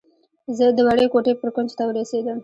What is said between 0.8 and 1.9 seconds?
وړې کوټې بر کونج ته